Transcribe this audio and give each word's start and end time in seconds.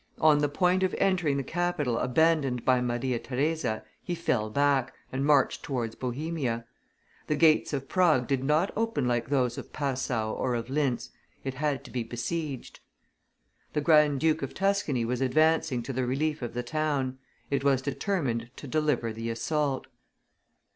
On 0.19 0.39
the 0.39 0.49
point 0.49 0.81
of 0.81 0.95
entering 0.97 1.37
the 1.37 1.43
capital 1.43 1.99
abandoned 1.99 2.65
by 2.65 2.81
Maria 2.81 3.19
Theresa, 3.19 3.83
he 4.01 4.15
fell 4.15 4.49
back, 4.49 4.95
and 5.11 5.23
marched 5.23 5.61
towards 5.61 5.93
Bohemia; 5.93 6.65
the 7.27 7.35
gates 7.35 7.71
of 7.71 7.87
Prague 7.87 8.25
did 8.25 8.43
not 8.43 8.71
open 8.75 9.07
like 9.07 9.29
those 9.29 9.59
of 9.59 9.71
Passau 9.71 10.33
or 10.33 10.55
of 10.55 10.71
Lintz; 10.71 11.11
it 11.43 11.53
had 11.53 11.83
to 11.83 11.91
be 11.91 12.01
besieged. 12.01 12.79
The 13.73 13.81
Grand 13.81 14.19
duke 14.19 14.41
of 14.41 14.55
Tuscany 14.55 15.05
was 15.05 15.21
advancing 15.21 15.83
to 15.83 15.93
the 15.93 16.07
relief 16.07 16.41
of 16.41 16.55
the 16.55 16.63
town; 16.63 17.19
it 17.51 17.63
was 17.63 17.79
determined 17.83 18.49
to 18.55 18.65
deliver 18.67 19.13
the 19.13 19.29
assault. 19.29 19.85